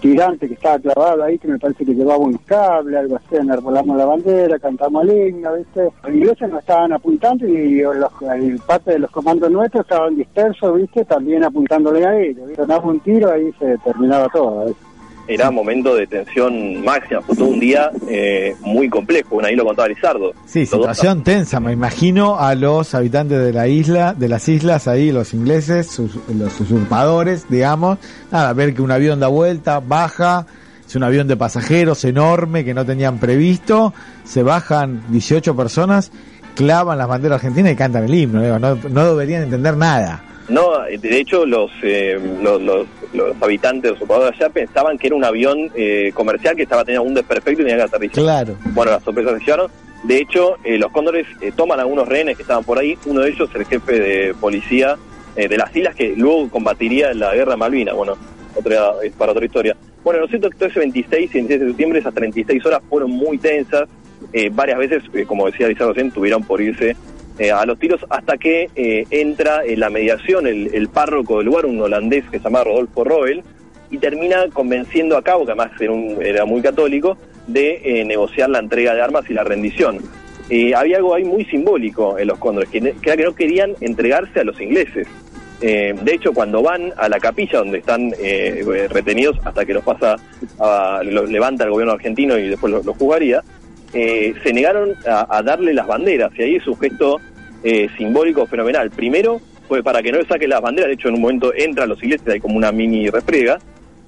tirante 0.00 0.46
que 0.46 0.54
estaba 0.54 0.78
clavado 0.78 1.24
ahí, 1.24 1.38
que 1.38 1.48
me 1.48 1.58
parece 1.58 1.84
que 1.84 1.94
llevaba 1.94 2.18
un 2.18 2.38
cable, 2.38 2.96
algo 2.96 3.16
así, 3.16 3.36
enarbolamos 3.36 3.96
la 3.96 4.04
bandera, 4.04 4.58
cantamos 4.58 5.04
el 5.04 5.28
himno, 5.28 5.54
¿viste? 5.54 5.90
Los 6.02 6.14
ingleses 6.14 6.48
nos 6.50 6.60
estaban 6.60 6.92
apuntando 6.92 7.46
y 7.46 7.80
los, 7.80 8.12
parte 8.66 8.92
de 8.92 8.98
los 9.00 9.10
comandos 9.10 9.50
nuestros 9.50 9.82
estaban 9.82 10.16
dispersos, 10.16 10.76
¿viste? 10.76 11.04
También 11.04 11.44
apuntándole 11.44 12.06
a 12.06 12.18
ellos, 12.18 12.46
¿viste? 12.46 12.62
Sonaba 12.62 12.86
un 12.86 13.00
tiro, 13.00 13.30
ahí 13.30 13.52
se 13.58 13.76
terminaba 13.78 14.28
todo, 14.28 14.66
¿viste? 14.66 14.87
Era 15.28 15.50
momento 15.50 15.94
de 15.94 16.06
tensión 16.06 16.82
máxima, 16.82 17.20
fue 17.20 17.36
todo 17.36 17.48
un 17.48 17.60
día 17.60 17.90
eh, 18.08 18.56
muy 18.62 18.88
complejo, 18.88 19.28
bueno, 19.34 19.48
ahí 19.48 19.54
lo 19.56 19.64
contaba 19.64 19.86
Lizardo. 19.88 20.32
Sí, 20.46 20.60
Los 20.60 20.70
dos 20.70 20.80
situación 20.80 21.22
tensa. 21.22 21.60
Me 21.60 21.72
imagino 21.72 22.38
a 22.40 22.54
los 22.54 22.94
habitantes 22.94 23.38
de 23.38 23.52
la 23.52 23.68
isla, 23.68 24.14
de 24.14 24.28
las 24.28 24.48
islas 24.48 24.88
ahí, 24.88 25.12
los 25.12 25.34
ingleses, 25.34 25.86
sus- 25.90 26.16
los 26.34 26.58
usurpadores, 26.60 27.44
digamos. 27.50 27.98
Nada, 28.32 28.52
ver 28.54 28.74
que 28.74 28.80
un 28.82 28.90
avión 28.90 29.20
da 29.20 29.28
vuelta, 29.28 29.80
baja, 29.80 30.46
es 30.86 30.96
un 30.96 31.02
avión 31.02 31.28
de 31.28 31.36
pasajeros 31.36 32.02
enorme 32.06 32.64
que 32.64 32.72
no 32.72 32.86
tenían 32.86 33.18
previsto, 33.18 33.92
se 34.24 34.42
bajan 34.42 35.02
18 35.10 35.54
personas, 35.54 36.10
clavan 36.54 36.96
las 36.96 37.06
banderas 37.06 37.36
argentinas 37.36 37.72
y 37.72 37.76
cantan 37.76 38.04
el 38.04 38.14
himno. 38.14 38.58
no, 38.58 38.74
no 38.76 39.04
deberían 39.10 39.42
entender 39.42 39.76
nada. 39.76 40.22
No, 40.48 40.78
de 40.84 41.20
hecho 41.20 41.44
los, 41.44 41.70
eh, 41.82 42.18
los, 42.42 42.60
los, 42.62 42.86
los 43.12 43.42
habitantes, 43.42 43.92
los 43.92 44.00
ocupadores 44.00 44.40
allá 44.40 44.48
pensaban 44.48 44.96
que 44.96 45.08
era 45.08 45.16
un 45.16 45.24
avión 45.24 45.70
eh, 45.74 46.10
comercial 46.14 46.56
que 46.56 46.62
estaba 46.62 46.84
teniendo 46.84 47.06
un 47.06 47.14
desperfecto 47.14 47.62
y 47.62 47.64
tenía 47.64 47.76
que 47.76 47.82
aterrizar. 47.82 48.24
Claro. 48.24 48.56
Bueno, 48.72 48.92
las 48.92 49.02
sorpresas 49.02 49.38
se 49.38 49.44
llevaron. 49.44 49.70
De 50.04 50.18
hecho, 50.18 50.56
eh, 50.64 50.78
los 50.78 50.92
cóndores 50.92 51.26
eh, 51.40 51.52
toman 51.54 51.80
algunos 51.80 52.08
rehenes 52.08 52.36
que 52.36 52.42
estaban 52.42 52.64
por 52.64 52.78
ahí. 52.78 52.96
Uno 53.06 53.20
de 53.22 53.30
ellos, 53.30 53.50
el 53.54 53.66
jefe 53.66 53.98
de 53.98 54.34
policía 54.34 54.96
eh, 55.36 55.48
de 55.48 55.56
las 55.56 55.74
islas, 55.74 55.94
que 55.94 56.14
luego 56.16 56.48
combatiría 56.48 57.10
en 57.10 57.20
la 57.20 57.34
guerra 57.34 57.52
de 57.52 57.56
Malvinas. 57.56 57.94
Bueno, 57.94 58.16
otra, 58.54 58.92
es 59.02 59.12
para 59.12 59.32
otra 59.32 59.44
historia. 59.44 59.76
Bueno, 60.04 60.20
lo 60.20 60.28
cierto 60.28 60.46
es 60.46 60.52
que 60.52 60.58
todo 60.58 60.68
ese 60.68 60.78
26 60.80 61.30
y 61.30 61.34
26 61.34 61.60
de 61.60 61.66
septiembre, 61.66 61.98
esas 61.98 62.14
36 62.14 62.66
horas 62.66 62.80
fueron 62.88 63.10
muy 63.10 63.38
tensas. 63.38 63.88
Eh, 64.32 64.50
varias 64.52 64.78
veces, 64.78 65.02
como 65.26 65.46
decía 65.46 65.68
Lizardo 65.68 65.92
recién, 65.92 66.10
tuvieron 66.10 66.42
por 66.42 66.60
irse 66.60 66.96
eh, 67.38 67.50
a 67.52 67.64
los 67.66 67.78
tiros 67.78 68.04
hasta 68.10 68.36
que 68.36 68.68
eh, 68.74 69.04
entra 69.10 69.64
en 69.64 69.80
la 69.80 69.90
mediación 69.90 70.46
el, 70.46 70.74
el 70.74 70.88
párroco 70.88 71.38
del 71.38 71.46
lugar, 71.46 71.66
un 71.66 71.80
holandés 71.80 72.24
que 72.30 72.38
se 72.38 72.44
llama 72.44 72.64
Rodolfo 72.64 73.04
Roel, 73.04 73.42
y 73.90 73.98
termina 73.98 74.46
convenciendo 74.52 75.16
a 75.16 75.22
Cabo, 75.22 75.46
que 75.46 75.52
además 75.52 75.70
era, 75.80 75.92
un- 75.92 76.18
era 76.22 76.44
muy 76.44 76.60
católico, 76.60 77.16
de 77.46 77.80
eh, 77.84 78.04
negociar 78.04 78.50
la 78.50 78.58
entrega 78.58 78.94
de 78.94 79.00
armas 79.00 79.24
y 79.30 79.34
la 79.34 79.44
rendición. 79.44 79.98
Eh, 80.50 80.74
había 80.74 80.96
algo 80.98 81.14
ahí 81.14 81.24
muy 81.24 81.44
simbólico 81.46 82.18
en 82.18 82.28
los 82.28 82.38
cóndores, 82.38 82.68
que, 82.70 82.80
que 82.80 82.96
era 83.10 83.16
que 83.16 83.24
no 83.24 83.34
querían 83.34 83.74
entregarse 83.80 84.40
a 84.40 84.44
los 84.44 84.60
ingleses. 84.60 85.06
Eh, 85.60 85.94
de 86.02 86.12
hecho, 86.14 86.32
cuando 86.32 86.62
van 86.62 86.92
a 86.96 87.08
la 87.08 87.18
capilla 87.18 87.58
donde 87.58 87.78
están 87.78 88.12
eh, 88.20 88.62
retenidos 88.90 89.36
hasta 89.44 89.64
que 89.64 89.74
los 89.74 89.82
pasa, 89.82 90.16
a, 90.60 91.00
los 91.04 91.28
levanta 91.30 91.64
el 91.64 91.70
gobierno 91.70 91.94
argentino 91.94 92.38
y 92.38 92.48
después 92.48 92.72
los 92.72 92.84
los 92.86 92.96
juzgaría, 92.96 93.42
eh, 93.92 94.34
se 94.42 94.52
negaron 94.52 94.94
a, 95.06 95.38
a 95.38 95.42
darle 95.42 95.74
las 95.74 95.86
banderas 95.86 96.30
y 96.38 96.42
ahí 96.42 96.56
es 96.56 96.66
un 96.66 96.78
gesto 96.78 97.20
eh, 97.64 97.88
simbólico 97.96 98.46
fenomenal. 98.46 98.90
Primero 98.90 99.40
fue 99.66 99.82
para 99.82 100.02
que 100.02 100.12
no 100.12 100.18
le 100.18 100.26
saquen 100.26 100.50
las 100.50 100.62
banderas, 100.62 100.88
de 100.88 100.94
hecho 100.94 101.08
en 101.08 101.14
un 101.14 101.20
momento 101.20 101.52
entran 101.54 101.88
los 101.88 102.02
ingleses, 102.02 102.26
hay 102.28 102.40
como 102.40 102.56
una 102.56 102.72
mini 102.72 103.10
refriega, 103.10 103.58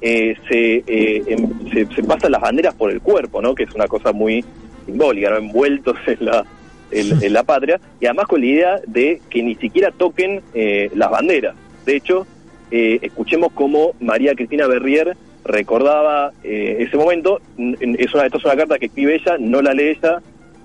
eh, 0.01 0.35
se, 0.49 0.77
eh, 0.87 1.23
em- 1.27 1.71
se, 1.71 1.87
se 1.95 2.03
pasan 2.03 2.33
las 2.33 2.41
banderas 2.41 2.75
por 2.75 2.91
el 2.91 3.01
cuerpo, 3.01 3.43
¿no? 3.43 3.55
Que 3.55 3.65
es 3.65 3.75
una 3.75 3.87
cosa 3.87 4.13
muy 4.13 4.43
simbólica, 4.87 5.31
¿no? 5.31 5.37
Envueltos 5.37 5.97
en 6.07 6.25
la, 6.25 6.45
en, 6.91 7.23
en 7.23 7.33
la 7.33 7.43
patria, 7.43 7.79
y 8.01 8.07
además 8.07 8.27
con 8.27 8.41
la 8.41 8.47
idea 8.47 8.81
de 8.87 9.21
que 9.29 9.43
ni 9.43 9.55
siquiera 9.57 9.91
toquen 9.91 10.41
eh, 10.55 10.91
las 10.95 11.11
banderas. 11.11 11.55
De 11.85 11.97
hecho, 11.97 12.27
eh, 12.71 12.99
escuchemos 13.03 13.53
cómo 13.53 13.93
María 14.01 14.35
Cristina 14.35 14.67
Berrier 14.67 15.17
recordaba 15.45 16.33
eh, 16.43 16.77
ese 16.81 16.97
momento. 16.97 17.41
Es 17.57 18.15
una, 18.15 18.27
esto 18.27 18.39
es 18.39 18.45
una 18.45 18.57
carta 18.57 18.79
que 18.79 18.87
escribe 18.87 19.17
ella, 19.17 19.37
no 19.39 19.63
la 19.63 19.73
lee 19.73 19.97
ella. 19.99 20.21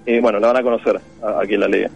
Eh, 0.05 0.19
bueno, 0.21 0.39
la 0.39 0.47
van 0.47 0.57
a 0.57 0.63
conocer 0.63 0.99
a, 1.21 1.41
quien 1.45 1.59
la 1.59 1.67
lee. 1.67 1.87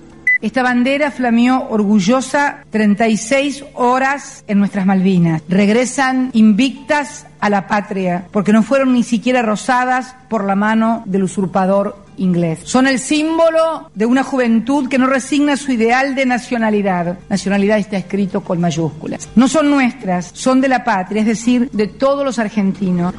Esta 0.42 0.64
bandera 0.64 1.12
flameó 1.12 1.68
orgullosa 1.70 2.64
36 2.70 3.66
horas 3.74 4.46
en 4.48 4.60
nuestras 4.60 4.86
Malvinas. 4.86 5.44
Regresan 5.50 6.30
invictas 6.34 7.28
a 7.40 7.50
la 7.50 7.68
patria, 7.68 8.26
porque 8.32 8.54
no 8.54 8.64
fueron 8.64 8.94
ni 8.94 9.04
siquiera 9.04 9.42
rozadas 9.42 10.16
por 10.30 10.46
la 10.46 10.56
mano 10.56 11.04
del 11.06 11.24
usurpador 11.24 12.09
inglés. 12.20 12.60
Son 12.64 12.86
el 12.88 13.00
símbolo 13.00 13.90
de 13.96 14.06
una 14.06 14.24
juventud 14.24 14.88
que 14.90 14.98
no 14.98 15.08
resigna 15.08 15.58
su 15.58 15.72
ideal 15.72 16.16
de 16.16 16.26
nacionalidad. 16.26 17.18
Nacionalidad 17.30 17.80
está 17.80 17.98
escrito 17.98 18.42
con 18.42 18.60
mayúsculas. 18.60 19.30
No 19.36 19.48
son 19.48 19.70
nuestras, 19.72 20.32
son 20.34 20.62
de 20.62 20.68
la 20.68 20.84
patria, 20.84 21.22
es 21.22 21.28
decir, 21.28 21.70
de 21.72 21.88
todos 21.88 22.24
los 22.24 22.38
argentinos. 22.40 23.14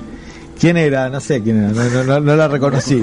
¿Quién 0.59 0.77
era? 0.77 1.09
No 1.09 1.21
sé 1.21 1.43
quién 1.43 1.57
era, 1.65 1.69
no, 1.73 1.85
no- 1.89 2.05
no- 2.05 2.21
no 2.21 2.37
la 2.37 2.47
reconocí. 2.47 3.03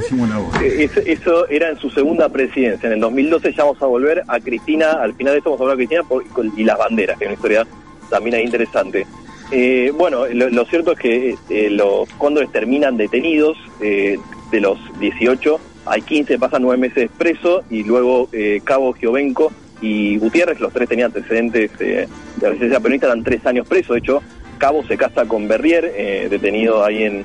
Eh, 0.62 0.84
Eso, 0.92 1.00
eso 1.00 1.48
era 1.50 1.70
en 1.70 1.80
su 1.80 1.90
segunda 1.90 2.30
presidencia. 2.30 2.86
En 2.88 2.94
el 2.94 3.00
2012 3.00 3.52
ya 3.54 3.64
vamos 3.64 3.82
a 3.82 3.88
volver 3.88 4.24
a 4.28 4.40
Cristina. 4.40 4.92
Al 5.02 5.14
final 5.16 5.34
de 5.34 5.38
esto 5.40 5.50
vamos 5.50 5.62
a 5.62 5.64
hablar 5.64 5.76
a 5.76 5.78
Cristina 5.78 6.04
por- 6.04 6.24
y 6.56 6.64
las 6.64 6.78
banderas, 6.78 7.18
que 7.18 7.26
es 7.26 7.30
una 7.30 7.34
historia 7.36 7.68
también 8.12 8.36
ahí 8.36 8.44
interesante. 8.44 9.08
Eh, 9.52 9.92
bueno, 9.98 10.28
lo, 10.28 10.50
lo 10.50 10.66
cierto 10.66 10.92
es 10.92 11.00
que 11.00 11.36
eh, 11.50 11.70
los 11.72 12.08
cóndores 12.18 12.52
terminan 12.52 12.96
detenidos. 12.98 13.58
eh, 13.82 14.18
de 14.52 14.62
los 14.62 14.80
18, 15.02 15.60
hay 15.90 16.02
15, 16.02 16.38
pasan 16.40 16.62
nueve 16.62 16.78
meses 16.80 17.10
presos. 17.18 17.64
Y 17.70 17.84
luego 17.84 18.30
eh, 18.32 18.62
Cabo 18.64 18.94
Giovenco 18.94 19.52
y 19.82 20.18
Gutiérrez, 20.18 20.60
los 20.60 20.74
tres 20.74 20.90
tenían 20.90 21.08
antecedentes 21.08 21.72
eh, 21.80 22.08
de 22.38 22.46
resistencia 22.48 22.80
peronista, 22.80 23.08
eran 23.08 23.24
tres 23.24 23.46
años 23.46 23.68
presos. 23.68 23.94
De 23.96 24.00
hecho, 24.00 24.22
Cabo 24.58 24.84
se 24.88 24.98
casa 24.98 25.26
con 25.26 25.48
Berrier, 25.48 25.92
eh, 25.96 26.28
detenido 26.30 26.84
ahí 26.84 27.04
en, 27.04 27.24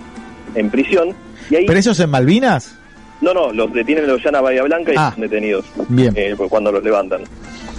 en 0.55 0.71
prisión. 0.71 1.15
Y 1.51 1.57
ahí, 1.57 1.67
¿Presos 1.67 1.99
en 2.01 2.11
Malvinas? 2.11 2.79
no, 3.21 3.33
no, 3.33 3.53
los 3.53 3.73
detienen 3.73 4.05
en 4.05 4.11
Loyana 4.11 4.41
Bahía 4.41 4.63
Blanca 4.65 4.93
y 4.93 4.97
Ah. 4.99 5.09
están 5.11 5.21
detenidos 5.23 5.65
Bien. 5.89 6.13
eh, 6.17 6.35
cuando 6.49 6.73
los 6.73 6.83
levantan. 6.83 7.23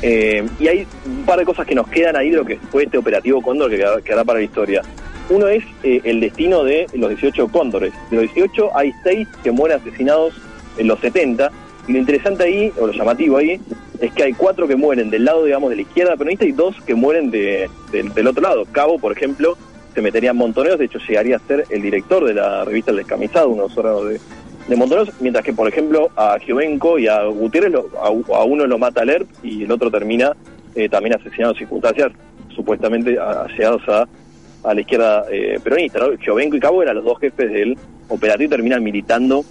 Eh, 0.02 0.46
y 0.60 0.68
hay 0.68 0.88
un 1.06 1.24
par 1.26 1.38
de 1.40 1.46
cosas 1.46 1.66
que 1.68 1.76
nos 1.76 1.88
quedan 1.90 2.16
ahí 2.16 2.30
de 2.30 2.38
lo 2.38 2.46
que 2.46 2.58
fue 2.72 2.84
este 2.84 2.98
operativo 2.98 3.42
Cóndor 3.42 3.70
que 3.70 3.78
quedará, 3.78 4.24
para 4.24 4.40
la 4.40 4.46
historia. 4.46 4.82
Uno 5.30 5.48
es 5.48 5.64
eh, 5.84 6.02
el 6.04 6.20
destino 6.20 6.64
de 6.64 6.88
los 6.94 7.10
18 7.10 7.48
cóndores. 7.50 7.94
De 8.10 8.18
los 8.18 8.34
18 8.34 8.76
hay 8.76 8.92
6 9.04 9.28
que 9.44 9.52
mueren 9.52 9.80
asesinados 9.80 10.34
en 10.78 10.88
los 10.88 11.00
70. 11.00 11.52
Y 11.88 11.94
lo 11.94 12.00
interesante 12.00 12.44
ahí, 12.44 12.72
o 12.80 12.88
lo 12.88 12.94
llamativo 12.94 13.38
ahí, 13.38 13.60
es 14.00 14.12
que 14.14 14.24
hay 14.24 14.34
4 14.34 14.68
que 14.68 14.76
mueren 14.76 15.10
del 15.10 15.26
lado, 15.26 15.44
digamos, 15.46 15.70
de 15.70 15.76
la 15.78 15.82
izquierda 15.82 16.16
peronista 16.16 16.46
y 16.46 16.52
2 16.54 16.76
que 16.86 16.96
mueren 16.96 17.30
de, 17.32 17.70
del- 17.92 18.14
del 18.14 18.28
otro 18.28 18.42
lado. 18.44 18.66
Cabo, 18.72 19.00
por 19.00 19.12
ejemplo, 19.12 19.58
se 19.94 20.02
metería 20.02 20.32
en 20.32 20.38
Montoneros, 20.38 20.80
de 20.80 20.86
hecho 20.86 21.00
llegaría 21.08 21.36
a 21.36 21.40
ser 21.40 21.66
el 21.70 21.82
director 21.82 22.24
de 22.26 22.34
la 22.34 22.64
revista 22.66 22.92
El 22.92 22.98
Descamisado, 22.98 23.50
uno 23.50 23.68
de 23.68 24.14
de, 24.14 24.20
de 24.68 24.76
Montoneros, 24.76 25.10
mientras 25.20 25.44
que, 25.46 25.54
por 25.54 25.68
ejemplo, 25.68 26.10
a 26.16 26.38
Giovenco 26.40 26.98
y 26.98 27.08
a 27.08 27.24
Gutiérrez, 27.26 27.72
lo- 27.72 27.90
a, 28.02 28.44
uno 28.44 28.66
lo 28.66 28.78
mata 28.78 29.04
Lerp 29.06 29.28
y 29.44 29.64
el 29.64 29.72
otro 29.72 29.92
termina 29.92 30.32
eh, 30.76 30.88
también 30.90 31.16
asesinado 31.16 31.52
en 31.54 31.60
circunstancias 31.60 32.12
supuestamente 32.56 33.18
allegados 33.20 33.82
a, 33.90 34.08
a 34.64 34.74
la 34.74 34.82
izquierda 34.82 35.26
eh, 35.32 35.60
peronista. 35.64 36.00
¿no? 36.00 36.18
Giovenco 36.18 36.56
y 36.56 36.60
Cabo 36.60 36.82
eran 36.82 36.96
los 36.96 37.04
dos 37.06 37.20
jefes 37.20 37.52
del 37.52 37.78
operativo 38.10 38.48
y 38.48 38.50
terminan 38.50 38.84
militando 38.84 39.44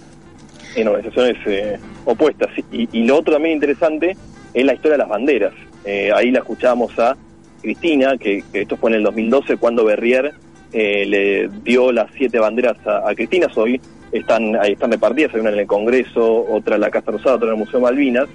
en 0.75 0.87
organizaciones 0.87 1.37
eh, 1.45 1.79
opuestas. 2.05 2.49
Y, 2.71 2.87
y 2.91 3.03
lo 3.05 3.17
otro 3.17 3.33
también 3.33 3.55
interesante 3.55 4.15
es 4.53 4.65
la 4.65 4.73
historia 4.73 4.93
de 4.93 4.97
las 4.99 5.09
banderas. 5.09 5.53
Eh, 5.85 6.11
ahí 6.13 6.31
la 6.31 6.39
escuchábamos 6.39 6.97
a 6.99 7.17
Cristina, 7.61 8.17
que, 8.17 8.43
esto 8.53 8.77
fue 8.77 8.91
en 8.91 8.97
el 8.97 9.03
2012 9.03 9.57
cuando 9.57 9.85
Berrier 9.85 10.33
eh, 10.71 11.05
le 11.05 11.49
dio 11.63 11.91
las 11.91 12.11
siete 12.15 12.39
banderas 12.39 12.77
a, 12.85 13.09
a 13.09 13.15
Cristina. 13.15 13.47
Hoy 13.55 13.79
están, 14.11 14.55
ahí 14.55 14.73
están 14.73 14.91
repartidas, 14.91 15.33
hay 15.33 15.41
una 15.41 15.51
en 15.51 15.59
el 15.59 15.67
Congreso, 15.67 16.45
otra 16.49 16.75
en 16.75 16.81
la 16.81 16.91
Casa 16.91 17.11
Rosada, 17.11 17.35
otra 17.35 17.47
en 17.49 17.53
el 17.53 17.59
Museo 17.59 17.79
Malvinas. 17.79 18.27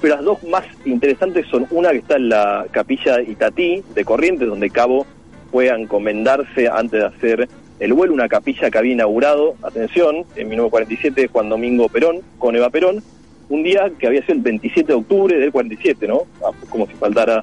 Pero 0.00 0.14
las 0.14 0.24
dos 0.24 0.42
más 0.44 0.64
interesantes 0.84 1.46
son 1.48 1.66
una 1.70 1.90
que 1.90 1.98
está 1.98 2.16
en 2.16 2.28
la 2.28 2.66
capilla 2.70 3.20
Itatí 3.20 3.82
de 3.94 4.04
Corrientes, 4.04 4.48
donde 4.48 4.70
Cabo 4.70 5.06
fue 5.50 5.70
a 5.70 5.76
encomendarse 5.76 6.68
antes 6.68 7.00
de 7.00 7.06
hacer 7.06 7.48
el 7.80 7.92
vuelo, 7.92 8.14
una 8.14 8.28
capilla 8.28 8.70
que 8.70 8.78
había 8.78 8.92
inaugurado, 8.92 9.54
atención, 9.62 10.24
en 10.36 10.48
1947 10.48 11.28
Juan 11.28 11.48
Domingo 11.48 11.88
Perón, 11.88 12.20
con 12.38 12.56
Eva 12.56 12.70
Perón, 12.70 13.02
un 13.48 13.62
día 13.62 13.90
que 13.98 14.06
había 14.06 14.20
sido 14.22 14.34
el 14.34 14.40
27 14.40 14.88
de 14.88 14.94
octubre 14.94 15.38
del 15.38 15.52
47, 15.52 16.06
¿no? 16.06 16.22
Ah, 16.44 16.50
Como 16.68 16.86
si 16.86 16.94
faltara 16.94 17.42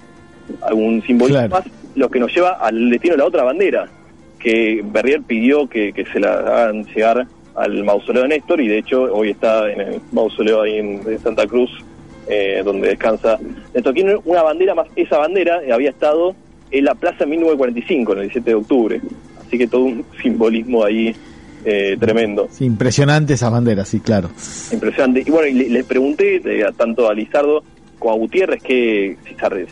algún 0.62 1.02
simbolismo 1.04 1.48
Claro. 1.48 1.56
más, 1.56 1.66
lo 1.96 2.10
que 2.10 2.20
nos 2.20 2.34
lleva 2.34 2.52
al 2.54 2.90
destino 2.90 3.14
de 3.14 3.20
la 3.20 3.26
otra 3.26 3.44
bandera, 3.44 3.88
que 4.40 4.84
Berrier 4.86 5.24
pidió 5.24 5.68
que, 5.68 5.94
que 5.94 6.06
se 6.06 6.20
la 6.20 6.34
hagan 6.34 6.86
llegar 6.86 7.26
al 7.56 7.84
mausoleo 7.84 8.24
de 8.24 8.30
Néstor 8.30 8.62
y 8.62 8.68
de 8.68 8.78
hecho 8.80 9.04
hoy 9.04 9.32
está 9.32 9.72
en 9.72 9.82
el 9.82 10.02
mausoleo 10.12 10.62
ahí 10.62 10.78
en, 10.78 11.20
Santa 11.20 11.48
Cruz, 11.48 11.72
eh, 12.28 12.62
donde 12.64 12.90
descansa 12.90 13.40
Néstor 13.74 13.94
Kirchner. 13.94 14.20
Una 14.26 14.44
bandera 14.44 14.76
más, 14.76 14.88
esa 14.96 15.18
bandera 15.18 15.62
había 15.74 15.90
estado 15.90 16.36
en 16.72 16.86
la 16.86 16.96
plaza 16.96 17.24
en 17.24 17.32
1945, 17.32 18.12
en 18.12 18.18
el 18.18 18.24
17 18.26 18.50
de 18.50 18.56
octubre. 18.56 19.02
Así 19.48 19.58
que 19.58 19.68
todo 19.68 19.84
un 19.86 20.06
simbolismo 20.22 20.84
ahí 20.84 21.16
eh, 21.66 21.98
tremendo. 22.00 22.48
Sí, 22.52 22.66
impresionante 22.66 23.34
esas 23.34 23.52
banderas, 23.52 23.88
sí, 23.88 24.00
claro. 24.00 24.30
Impresionante. 24.72 25.24
Y 25.26 25.32
bueno, 25.32 25.48
y 25.48 25.54
le- 25.54 25.70
les 25.70 25.86
pregunté 25.86 26.36
eh, 26.46 26.66
tanto 26.78 27.10
a 27.10 27.14
Lizardo 27.14 27.64
como 28.00 28.14
a 28.14 28.18
Gutiérrez 28.18 28.62
que, 28.62 29.18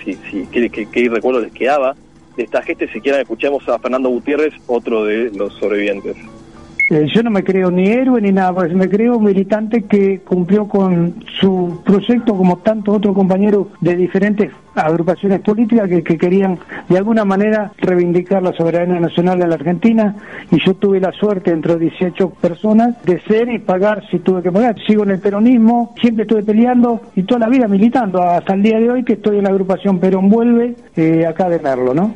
si, 0.03 0.13
si, 0.31 0.47
qué, 0.51 0.69
qué- 0.69 0.87
qué 0.91 1.09
recuerdo 1.09 1.41
les 1.41 1.51
quedaba 1.51 1.95
de 2.35 2.43
esta 2.43 2.61
gente. 2.63 2.87
Si 2.91 2.99
quieren, 2.99 3.21
escuchemos 3.21 3.67
a 3.69 3.77
Fernando 3.77 4.09
Gutiérrez, 4.09 4.53
otro 4.67 5.05
de 5.05 5.29
los 5.35 5.53
sobrevivientes. 5.59 6.15
Eh, 6.89 7.07
yo 7.13 7.23
no 7.23 7.29
me 7.29 7.43
creo 7.43 7.71
ni 7.71 7.87
héroe 7.87 8.21
ni 8.21 8.31
nada, 8.31 8.53
pues 8.53 8.73
me 8.73 8.89
creo 8.89 9.19
militante 9.19 9.83
que 9.83 10.19
cumplió 10.19 10.67
con 10.67 11.15
su 11.39 11.81
proyecto 11.85 12.35
como 12.35 12.57
tantos 12.57 12.97
otros 12.97 13.15
compañeros 13.15 13.67
de 13.79 13.95
diferentes 13.95 14.51
agrupaciones 14.75 15.39
políticas 15.41 15.87
que, 15.87 16.03
que 16.03 16.17
querían 16.17 16.59
de 16.89 16.97
alguna 16.97 17.23
manera 17.23 17.71
reivindicar 17.77 18.43
la 18.43 18.53
soberanía 18.53 18.99
nacional 18.99 19.41
en 19.41 19.49
la 19.49 19.55
Argentina 19.55 20.15
y 20.51 20.59
yo 20.63 20.73
tuve 20.73 20.99
la 20.99 21.11
suerte 21.13 21.51
entre 21.51 21.77
18 21.77 22.29
personas 22.31 23.01
de 23.03 23.21
ser 23.21 23.49
y 23.49 23.59
pagar 23.59 24.03
si 24.09 24.19
tuve 24.19 24.41
que 24.41 24.51
pagar. 24.51 24.75
Sigo 24.85 25.03
en 25.03 25.11
el 25.11 25.19
peronismo, 25.19 25.93
siempre 26.01 26.23
estuve 26.23 26.43
peleando 26.43 27.01
y 27.15 27.23
toda 27.23 27.41
la 27.41 27.49
vida 27.49 27.67
militando 27.67 28.21
hasta 28.21 28.53
el 28.53 28.63
día 28.63 28.79
de 28.79 28.89
hoy 28.89 29.03
que 29.03 29.13
estoy 29.13 29.37
en 29.37 29.43
la 29.43 29.49
agrupación 29.49 29.99
Perón 29.99 30.29
Vuelve 30.29 30.75
eh, 30.97 31.25
acá 31.25 31.47
de 31.49 31.59
Merlo, 31.59 31.93
¿no? 31.93 32.15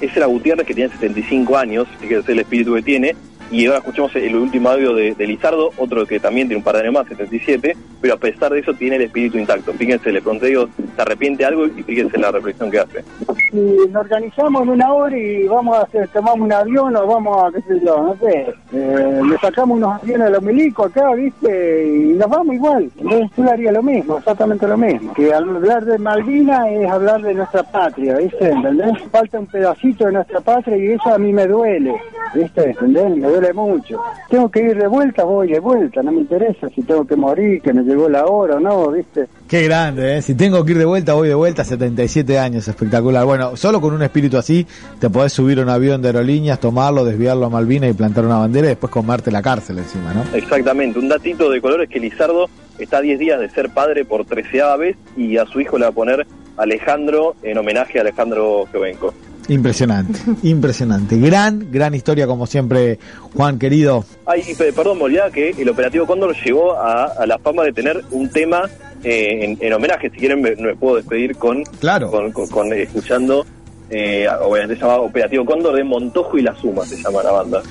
Ese 0.00 0.18
era 0.18 0.26
Gutiérrez, 0.26 0.64
que 0.64 0.74
tiene 0.74 0.92
75 0.92 1.56
años, 1.56 1.88
es 2.00 2.28
el 2.28 2.38
espíritu 2.38 2.74
que 2.74 2.82
tiene. 2.82 3.16
Y 3.50 3.66
ahora 3.66 3.78
escuchamos 3.78 4.14
el 4.16 4.36
último 4.36 4.68
audio 4.68 4.94
de, 4.94 5.14
de 5.14 5.26
Lizardo, 5.26 5.70
otro 5.78 6.04
que 6.06 6.20
también 6.20 6.48
tiene 6.48 6.58
un 6.58 6.64
par 6.64 6.74
de 6.74 6.82
años 6.82 6.94
más, 6.94 7.06
77, 7.08 7.76
pero 8.00 8.14
a 8.14 8.16
pesar 8.16 8.52
de 8.52 8.60
eso 8.60 8.74
tiene 8.74 8.96
el 8.96 9.02
espíritu 9.02 9.38
intacto. 9.38 9.72
Fíjense, 9.72 10.12
le 10.12 10.20
pregunté, 10.20 10.46
digo, 10.46 10.68
¿se 10.94 11.02
arrepiente 11.02 11.44
algo? 11.44 11.66
Y 11.66 11.82
fíjense 11.82 12.18
la 12.18 12.30
reflexión 12.30 12.70
que 12.70 12.78
hace. 12.80 13.04
si 13.50 13.56
nos 13.56 14.02
organizamos 14.02 14.62
en 14.62 14.68
una 14.68 14.92
hora 14.92 15.16
y 15.16 15.48
vamos 15.48 15.78
a 15.78 15.82
hacer, 15.82 16.08
tomamos 16.08 16.40
un 16.40 16.52
avión 16.52 16.94
o 16.96 17.06
vamos 17.06 17.44
a, 17.44 17.52
qué 17.52 17.62
sé 17.62 17.80
yo, 17.84 18.02
no 18.02 18.16
sé, 18.16 18.54
eh, 18.72 19.20
le 19.28 19.38
sacamos 19.38 19.78
unos 19.78 20.02
aviones 20.02 20.26
a 20.26 20.30
los 20.30 20.42
milicos 20.42 20.86
acá, 20.86 21.14
viste, 21.14 21.86
y 21.86 22.12
nos 22.14 22.28
vamos 22.28 22.54
igual. 22.54 22.90
Entonces 22.98 23.30
yo 23.36 23.50
haría 23.50 23.72
lo 23.72 23.82
mismo, 23.82 24.18
exactamente 24.18 24.68
lo 24.68 24.76
mismo. 24.76 25.14
Que 25.14 25.32
hablar 25.32 25.84
de 25.84 25.98
Malvinas 25.98 26.66
es 26.70 26.90
hablar 26.90 27.22
de 27.22 27.34
nuestra 27.34 27.62
patria, 27.62 28.18
viste, 28.18 28.50
¿entendés? 28.50 28.92
Falta 29.10 29.38
un 29.38 29.46
pedacito 29.46 30.06
de 30.06 30.12
nuestra 30.12 30.40
patria 30.40 30.76
y 30.76 30.92
eso 30.92 31.14
a 31.14 31.18
mí 31.18 31.32
me 31.32 31.46
duele, 31.46 31.94
viste, 32.34 32.70
¿entendés? 32.70 33.16
Me 33.16 33.28
duele 33.28 33.37
mucho. 33.54 34.00
Tengo 34.28 34.50
que 34.50 34.60
ir 34.60 34.76
de 34.76 34.86
vuelta, 34.86 35.24
voy 35.24 35.48
de 35.48 35.60
vuelta, 35.60 36.02
no 36.02 36.12
me 36.12 36.20
interesa 36.20 36.68
si 36.74 36.82
tengo 36.82 37.06
que 37.06 37.16
morir, 37.16 37.60
que 37.62 37.72
me 37.72 37.82
llegó 37.82 38.08
la 38.08 38.26
hora 38.26 38.56
o 38.56 38.60
no, 38.60 38.90
viste. 38.90 39.26
Qué 39.48 39.62
grande, 39.64 40.18
¿eh? 40.18 40.22
Si 40.22 40.34
tengo 40.34 40.64
que 40.64 40.72
ir 40.72 40.78
de 40.78 40.84
vuelta, 40.84 41.14
voy 41.14 41.28
de 41.28 41.34
vuelta, 41.34 41.64
77 41.64 42.38
años, 42.38 42.68
espectacular. 42.68 43.24
Bueno, 43.24 43.56
solo 43.56 43.80
con 43.80 43.94
un 43.94 44.02
espíritu 44.02 44.36
así, 44.36 44.66
te 44.98 45.08
podés 45.08 45.32
subir 45.32 45.58
a 45.60 45.62
un 45.62 45.68
avión 45.68 46.02
de 46.02 46.08
aerolíneas, 46.08 46.60
tomarlo, 46.60 47.04
desviarlo 47.04 47.46
a 47.46 47.50
Malvinas 47.50 47.90
y 47.90 47.94
plantar 47.94 48.24
una 48.26 48.38
bandera 48.38 48.66
y 48.66 48.70
después 48.70 48.92
comerte 48.92 49.30
la 49.30 49.42
cárcel 49.42 49.78
encima, 49.78 50.12
¿no? 50.12 50.24
Exactamente, 50.34 50.98
un 50.98 51.08
datito 51.08 51.50
de 51.50 51.60
color 51.60 51.82
es 51.82 51.88
que 51.88 52.00
Lizardo 52.00 52.48
está 52.78 52.98
a 52.98 53.00
10 53.00 53.18
días 53.18 53.40
de 53.40 53.48
ser 53.50 53.70
padre 53.70 54.04
por 54.04 54.24
treceava 54.24 54.76
vez 54.76 54.96
y 55.16 55.36
a 55.36 55.46
su 55.46 55.60
hijo 55.60 55.78
le 55.78 55.84
va 55.84 55.90
a 55.90 55.92
poner 55.92 56.26
Alejandro 56.56 57.34
en 57.42 57.58
homenaje 57.58 57.98
a 57.98 58.02
Alejandro 58.02 58.66
Jovenco. 58.72 59.14
Impresionante, 59.48 60.20
impresionante. 60.42 61.18
Gran, 61.18 61.70
gran 61.72 61.94
historia, 61.94 62.26
como 62.26 62.46
siempre, 62.46 62.98
Juan, 63.34 63.58
querido. 63.58 64.04
Ay, 64.26 64.42
perdón, 64.74 64.98
me 64.98 65.04
olvidaba 65.04 65.30
que 65.30 65.50
el 65.50 65.68
operativo 65.68 66.06
Cóndor 66.06 66.36
llegó 66.44 66.74
a, 66.74 67.04
a 67.04 67.26
la 67.26 67.38
fama 67.38 67.64
de 67.64 67.72
tener 67.72 68.04
un 68.10 68.28
tema 68.30 68.68
eh, 69.04 69.56
en, 69.58 69.72
homenaje. 69.72 70.10
Si 70.10 70.18
quieren, 70.18 70.42
me, 70.42 70.54
puedo 70.76 70.96
despedir 70.96 71.36
con. 71.36 71.64
Claro. 71.80 72.10
Con, 72.10 72.72
eh, 72.72 72.82
escuchando. 72.82 73.46
Eh, 73.90 74.26
obviamente 74.42 74.74
se 74.74 74.82
llama 74.82 74.96
Operativo 74.96 75.46
Cóndor 75.46 75.74
de 75.74 75.82
Montojo 75.82 76.36
y 76.36 76.42
la 76.42 76.54
Suma, 76.54 76.84
se 76.84 76.96
llama 76.96 77.22
la 77.22 77.32
banda. 77.32 77.62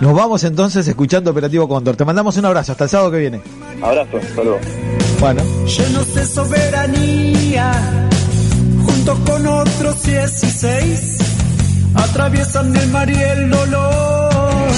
Nos 0.00 0.14
vamos 0.14 0.44
entonces 0.44 0.86
escuchando 0.86 1.30
Operativo 1.30 1.66
Cóndor. 1.66 1.96
Te 1.96 2.04
mandamos 2.04 2.36
un 2.36 2.44
abrazo, 2.44 2.72
hasta 2.72 2.84
el 2.84 2.90
sábado 2.90 3.10
que 3.10 3.18
viene. 3.18 3.40
Abrazo, 3.80 4.20
saludos. 4.34 4.60
Bueno. 5.18 5.42
Yo 5.66 5.88
no 5.94 6.04
sé 6.04 6.26
soberanía 6.26 8.10
junto 9.04 9.32
con 9.32 9.46
otros 9.46 10.02
16 10.04 11.18
atraviesan 11.94 12.74
el 12.76 12.88
mar 12.90 13.10
y 13.10 13.14
el 13.14 13.50
dolor. 13.50 14.68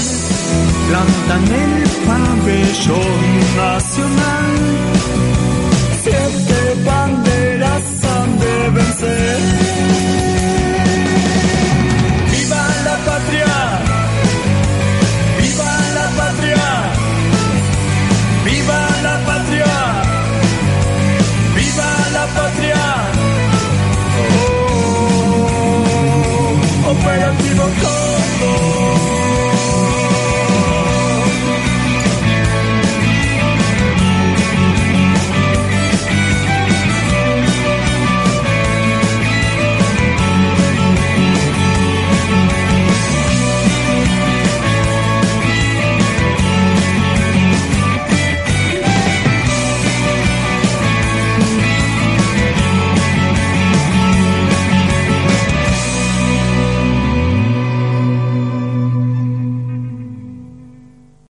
Plantan 0.87 1.43
el 1.43 1.89
pabellón 2.07 3.55
nacional, 3.57 4.45
siempre 6.03 6.83
van 6.85 7.24